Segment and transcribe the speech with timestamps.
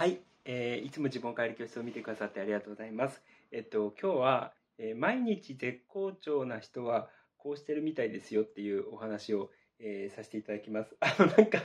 [0.00, 3.20] はい、えーいつも自分を変える教室を見てくださってありがとうございます。
[3.52, 10.96] えっと、今日は、えー毎日絶好調な人はこうしてるみたいですよっていうお話を、えーさせていただきます。
[11.00, 11.58] あの、なんか、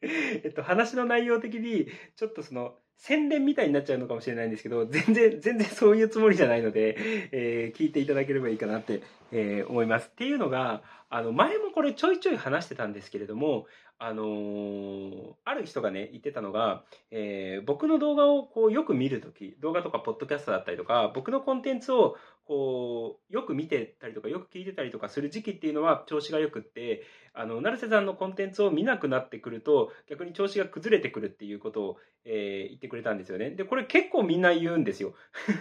[0.00, 1.86] えっと、話の内容的に、
[2.16, 6.96] ちょっとその、宣伝みたいになっちゃうのかもしれないんですけど、全然、全然そういうつもりじゃないので、
[7.32, 9.02] えー聞いていただければいいかなって、
[9.32, 10.08] えー思います。
[10.10, 13.66] っていうのが、あの、前もこれちょいちょい話してたんですけれども、
[14.04, 16.82] あのーある人がね、言ってたのが、
[17.12, 33.50] えー僕の動画をこうよく見るとき、動画とかポッドキャストだったりとか、僕のコンテンツをこうよく見てたりとか、よく聞いてたりとかする時期っていうのは調子がよくって、あの、成瀬さんのコンテンツを見なくなってくると、逆に調子が崩れてくるっていうことを、えー言ってくれたんですよね。
[33.50, 35.14] で、これ結構みんな言うんですよ。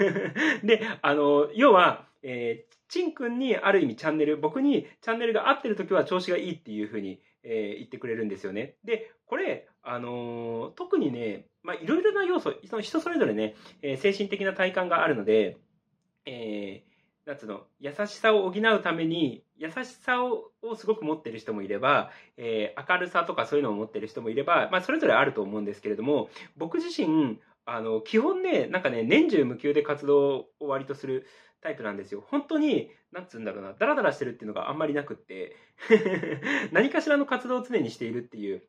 [0.64, 8.76] で、あの、要は、えー、ちんくんにある意味チャンネル、僕にチャンネルが合ってる時は調子がいいっていうふうに、えー言ってくれるんですよね。
[8.84, 15.58] で、これ、あのー特にね、まあ、いろいろな要素、その人それぞれね、えー精神的な体感があるので、
[16.26, 16.92] えー
[17.26, 31.28] なんつうの、優しさを補うために、優しさをすごく持ってる人もいれば、えー明るさとかそういうのを持ってる人もいれば、まあ、それぞれあると思うんですけれども、僕自身、あの、基本ね、なんかね、年中無休で活動を割とする
[31.62, 32.24] タイプなんですよ。
[32.28, 35.56] 本当に、なんつうんだろうな、ダラダラしてるっていうのがあんまりなくって、
[36.72, 38.64] 何かしらの活動を常にしているっていう、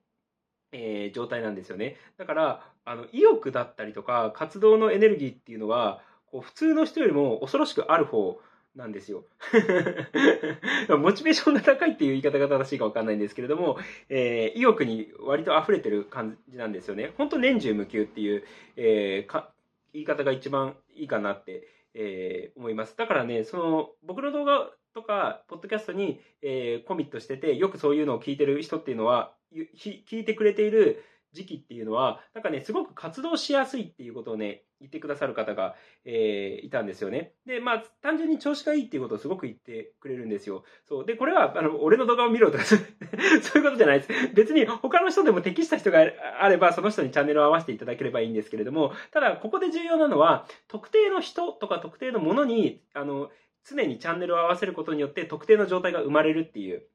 [0.73, 1.97] えー状態なんですよね。
[2.17, 8.41] だから、あの、意欲だったりとか、活動のエネルギーっていうのは、こう普通の人よりも恐ろしくある方
[8.75, 9.25] なんですよ。
[10.99, 17.13] モチベーションが高いっていう言い方が正しいかわかんないんですけれども、えー意欲に割と溢れてる感じなんですよね。
[17.19, 18.45] 本当年中無休っていう、
[18.77, 19.53] えーか
[19.93, 22.97] 言い方が一番いいかなって、えー思います。
[22.97, 29.35] だからね、その、僕の動画とか、ポッドキャストに、えーコミットしてて、よくそういうのを聞いてる人っていうのは、
[29.77, 31.03] 聞いてくれている
[31.33, 35.75] 時期っていうのは、なんかね、すごく活動しやすいっていうことをね、言ってくださる方が、
[36.05, 37.33] えーいたんですよね。
[37.47, 40.65] で、まあ、単純に調子がいいっていうことをすごく言ってくれるんですよ。
[40.89, 41.07] そう。
[41.07, 44.35] で、これは、あの、俺の動画を見ろとか、 そういうことじゃないです。
[44.35, 46.01] 別に、他の人でも適した人が
[46.41, 53.31] あれば、その人にチャンネルを合わせていただければいいんですけれども、ただ、ここで重要なのは、特定の人とか特定のものに、あの、
[53.65, 56.87] 常にチャンネルを合わせることによって、特定の状態が生まれるっていう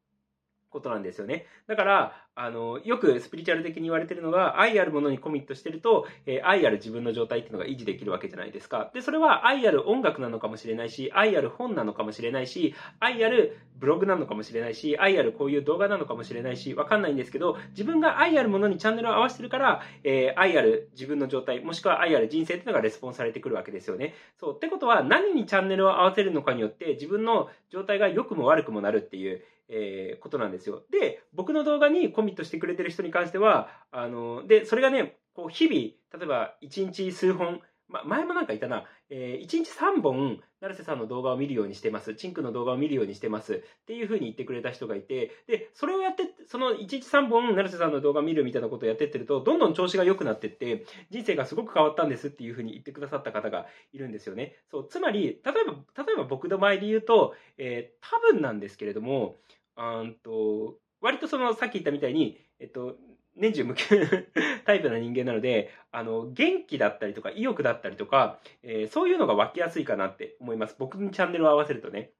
[0.69, 1.47] ことなんですよね。
[1.67, 8.91] だから、あの、よくスピリチュアル的に言われてるのが、愛あるものにコミットしてると、えー愛ある自分の状態っていうのが維持できるわけじゃないですか。
[8.93, 24.13] で、それは愛ある音楽なのかもしれないし、愛ある本なのかもしれないし、愛あるブログなのかもしれないし、愛あるこういう動画なのかもしれないし、わかんないんですけど、自分が愛あるものにチャンネルを合わせてるから、えー愛ある自分の状態、もしくは愛ある人生っていうのがレスポンスされてくるわけですよね。
[24.39, 24.55] そう。
[24.55, 30.83] ってことは、何にチャンネルを合わせるのかによって、自分の状態が良くも悪くもなるっていう、えーことなんですよ。
[30.91, 42.15] で、僕の動画にコミミットしてくれてる人に関しては、あの、で、それがね、こう、日々、例えば、1日数本、ま、前もなんかいたな、えー、1日3本、成瀬さんの動画を見るようにしてます。
[42.15, 43.55] チンクの動画を見るようにしてます。
[43.55, 54.57] っていうふうに言ってくれた人がいて、で、それをやって、その1日3本、成瀬さんの動画を見るみたいなことをやってってると、どんどん調子が良くなってって、人生がすごく変わったんですっていうふうに言ってくださった方がいるんですよね。
[54.69, 59.35] そう、つまり、例えば、例えば僕の場合で言うと、えー多分なんですけれども、
[59.75, 62.97] あんと、割とその、さっき言ったみたいに、えっと、
[63.35, 63.85] 年中無休
[64.65, 70.75] タイプな人間なので、あの、元気だったりとか、意欲だったりとか、えーそういうのが湧きやすいかなって思います。
[70.79, 72.11] 僕にチャンネルを合わせるとね。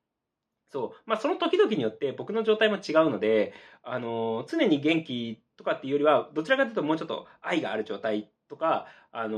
[0.69, 1.01] そう。
[1.05, 9.37] まあ、その時々によって僕の状態も違うので、あの、常に元気とかっていうよりは、どちらかというともうちょっと愛がある状態とか、あの、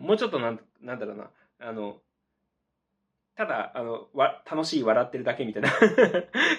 [0.00, 2.00] もうちょっとなん、なんだろうな、あの、
[3.38, 5.72] ただ、あの、わ、楽しい、笑ってるだけみたいな っ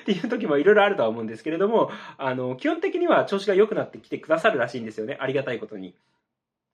[0.05, 5.17] ていう時もいろいろあるとは思うんですけれども、あの、基本的には調子が良くなってきてくださるらしいんですよね。
[5.19, 5.93] ありがたいことに。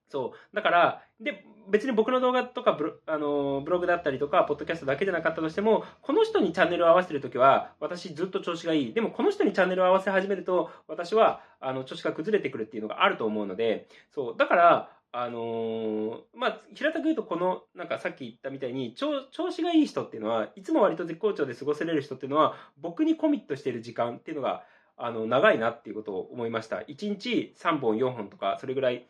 [0.08, 0.56] そう。
[0.56, 8.94] だから、で、別に僕の動画とかブロ、あの、ブログだったりとか、ポッドキャストだけじゃなかったとしても、この人にチャンネルを合わせてるときは、私ずっと調子がいい。
[8.94, 14.38] でも、この人にチャンネルを合わせ始めると、私は、あの、調子が崩れてくるっていうのがあると思うので、そう。
[14.38, 24.66] だから、あのーまあ、平たく言うと、この、なんかさっき言ったみたいに、調子がいい人っていうのは、いつも割と絶好調で過ごせれる人っていうのは、僕にコミットしている時間っていうのが、
[24.98, 26.80] あの、長いなっていうことを思いました。
[26.80, 29.08] 1日3本、4本とか、それぐらい、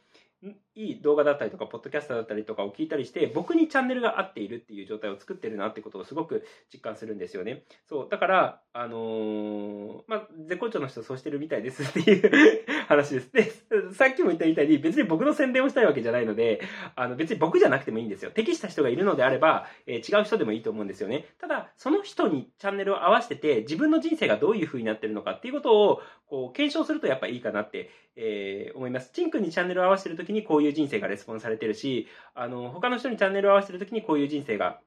[0.76, 7.64] いい動画だったりとか、ポッドキャストだったりとかを聞いたりして、僕にチャンネルが合っているっていう状態を作ってるなってことをすごく実感するんですよね。
[7.88, 8.08] そう。
[8.10, 13.32] だから、あのーまあ、絶好調の人そうしてるみたいですっていう話です。
[13.32, 13.52] で、
[13.94, 16.62] さっきも言ったみたいに別に僕の宣伝をしたいわけじゃないので、
[16.96, 18.32] あの別に僕じゃなくてもいいんですよ。
[18.32, 21.26] 適した人がいるのであれば、えー違う人でもいいと思うんですよね。
[21.40, 29.12] ただ、その人にチャンネルを合わせてて、自分の人生がどういう風になってるのかっていうことを、こう、検証するとやっぱいいかなって、えー思います。
[29.14, 34.80] チン君にチャンネルを合わせてるときにこういういう人生がレスポンされてるし、あの、他の人にチャンネルを合わせてる時にこういう人生が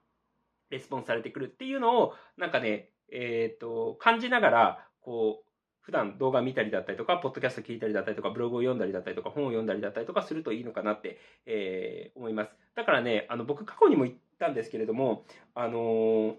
[0.70, 5.48] レスポンスされてくるっていうのを、なんかね、えっ、ー、と、感じながら、こう、
[5.80, 12.54] 普段動画見たりだったりとか、ポッドキャスト聞いたりだったりとか、ブログを読んだりだったりとか、本を読んだりだったりとかするといいのかなって、えー、思います。
[12.74, 16.34] だからね、あの、僕過去にも言ったんですけれども、あのー、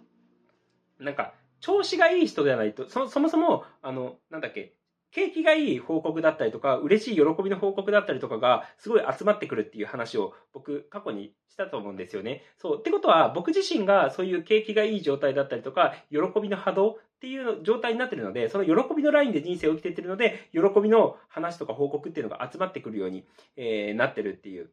[1.00, 4.76] なんか、調子がいい人ではないと、そそもそも、あの、なんだっけ、
[5.12, 12.44] 景気がいい報告だったりとか、嬉しい喜びの報告だったりとかが、すごい集まってくるっていう話を僕、過去にしたと思うんですよね。
[12.58, 12.80] そう。
[12.80, 23.26] ってことは、僕自身がそういう景気がいい状態だったりとか、喜びの波動っていう状態になってるので、その喜びのラインで人生を生きてってるので、喜びの話とか報告っていうのが集まってくるように、
[23.58, 24.70] えー、なってるっていう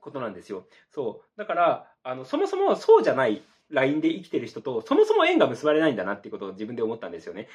[0.00, 0.66] ことなんですよ。
[0.90, 1.38] そう。
[1.38, 7.48] だから、あの、そもそもそうじゃないラインで生きてる人と、そもそも縁が結ばれないんだなっていうことを自分で思ったんですよね。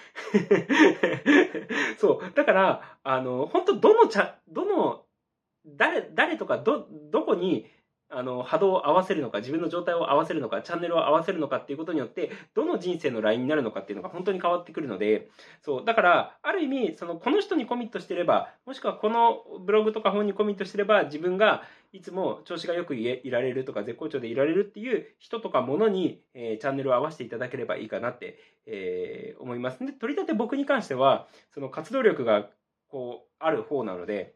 [1.97, 2.33] そう。
[2.33, 5.05] だから、あの、本当どのちゃ、どの、
[5.65, 7.65] 誰、誰とか、ど、どこに、
[8.09, 15.29] あの、波動を合わせるのか、自分の状態を合わせるのか、チャンネルを合わせるのかっていうことによって、どの人生のラインになるのかっていうのが本当に変わってくるので、
[15.61, 29.85] そう、だから、ある意味、その、この人にコミットしてれば、もしくはこのブログとか本にコミットしてれば、自分がいつも調子がよくいられるとか、絶好調でいられるっていう人とかものに、えー、チャンネルを合わせていただければいいかなって、えー、思います。
[29.85, 32.49] で、取り立て僕に関しては、その活動力が、
[32.87, 34.33] こう、ある方なので、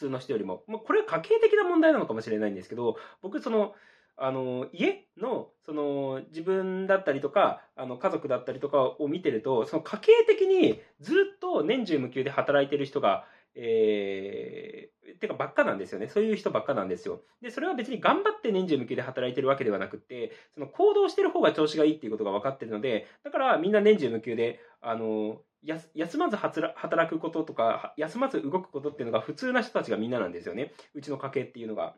[0.00, 0.64] 通の人よりも。
[0.66, 3.74] まあ、これは家計的な問題なのかもしれないんですけど、僕、その、
[4.16, 13.24] あの、家の、その、自分だったりとか、あの、家族だったりとかを見てると、その家計的にずっと年中無休で働いてる人が、
[13.54, 16.08] えー、てかばっかなんですよね。
[16.08, 17.22] そういう人ばっかなんですよ。
[17.42, 30.72] で、それは別に頑張って年中無休で働いてるわけではなくて、その行動してる方が調子がいいっていうことが分かってるので、だからみんな年中無休で、あの、休まず働くこととか、休まず動くことっていうのが普通な人たちがみんななんですよね。
[30.94, 31.94] うちの家系っていうのが。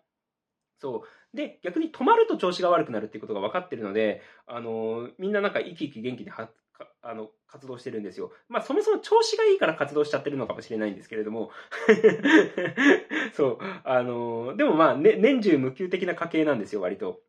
[0.80, 1.36] そう。
[1.36, 6.30] で、逆に止まると調子が悪くなるっていうことが分かってるので、あのみんななんか生き生き元気に
[7.02, 8.32] あの活動してるんですよ。
[8.48, 11.50] まあそもそも調子がいいから活動しちゃってるのかもしれないんですけれども。
[13.34, 13.58] そう。
[13.84, 17.20] あのでもまあ、ね、年中無休的な家系なんですよ、割と。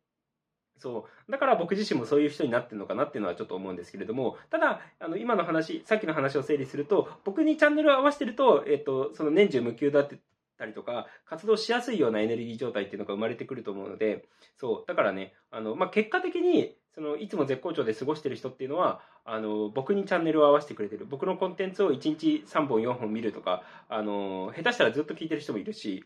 [0.78, 1.32] そう。
[1.32, 10.18] だから僕自身もそういう人になってるのかなっていうのはちょっと思うんですけれども、ただ、あの、今の話、さっきの話を整理すると、僕にチャンネルを合わせてると、えっと、その年中無休だって、
[10.56, 14.24] たりとか、活動しやすいようなエネルギー状態っていうのが生まれてくると思うので、
[14.56, 14.84] そう。
[14.86, 21.06] だからね、あの、まあ、結果的に、その、いつも絶好調で過ごしてる人っていうのは、あの、僕にチャンネルを合わせてくれてる。
[21.06, 26.04] 僕のコンテンツを1日3本4本見るとか、あの、下手したらずっと聞いてる人もいるし、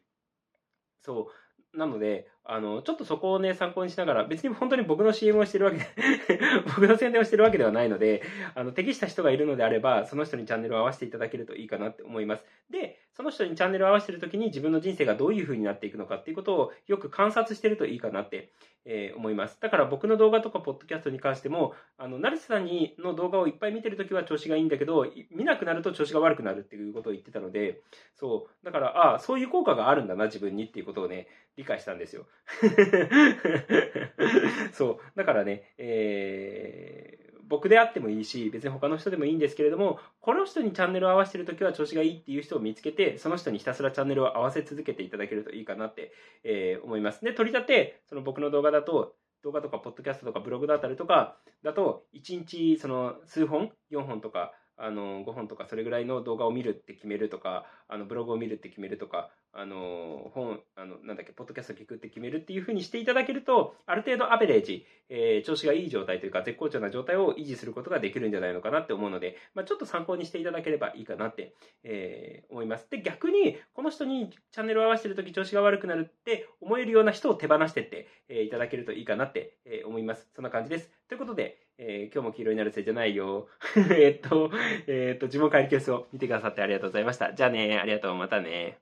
[1.02, 1.30] そ
[1.74, 1.78] う。
[1.78, 5.84] なので、あの、ちょっとそこをね、参考にしながら、別に本当に僕の CM をしてるわけで
[6.66, 8.22] 僕の宣伝をしてるわけではないので、
[8.54, 12.46] あの、適した人がいるのであれば、その人にチャンネルを合わせていただけるといいかなって思います。
[12.70, 18.50] で、その人にチャンネルを合わせてるときに自分の人生がどういう風になっていくのかっていうことをよく観察してるといいかなって、
[18.86, 19.60] えー、思います。
[19.60, 27.82] だから僕の動画とかポッドキャストに関しても、あの、成瀬さんにの動画をいっぱい見てるときは調子がいいんだけど、見なくなると調子が悪くなるっていうことを言ってたので、
[28.14, 28.64] そう。
[28.64, 32.26] だから、ああ、そういう効果があるんだな、自分にっていうことをね、理解したんですよ。
[34.72, 34.98] そう。
[35.16, 46.12] だからね、えー、僕であってもいいし、別に他の人でもいいんですけれども、この人にチャンネルを合わせてるときは調子がいいっていう人を見つけて、その人にひたすらチャンネルを合わせ続けていただけるといいかなって、
[46.44, 47.24] えー、思います。
[47.24, 72.88] で、取り立て、その僕の動画だと、動画とか、ポッドキャストとか、ブログだったりとか、だと、1日、その、数本 ?4 本とか、あの、5本とか、それぐらいの動画を見るって決めるとか、あの、ブログを見るって決めるとか、あの、本、あの、なんだっけ、ポッドキャスト聞くって決めるっていうふうにしていただけると、ある程度アベレージ、えー、調子がいい状態というか、絶好調な状態を維持することができるんじゃないのかなって思うので、まあ、ちょっと参考にしていただければいいかなって、えー、思います。
[72.90, 80.28] で、逆に、この人にチャンネルを合わせてるとき調子が悪くなるって思えるような人を手放してって、えー、いただけるといいかなって、え思います。
[80.34, 80.90] そんな感じです。
[81.08, 83.48] ということで、え、今日も黄色になるせいじゃないよ。
[83.90, 84.50] えっと、
[84.86, 87.32] えっと、自分帰り教室を見てくださってありがとうございました。
[87.34, 88.78] じゃあね、ありがとう、またね。